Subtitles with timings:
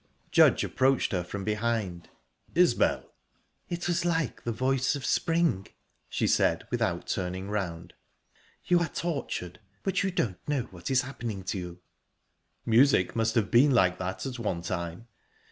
[0.31, 3.05] Judge approached her from behind..."Isbel!"...
[3.69, 5.67] "It was like the voice of spring,"
[6.09, 7.93] she said, without turning round.
[8.65, 11.81] "You are tortured, but you don't know what is happening to you."
[12.65, 15.05] "Music must have been like that at one time."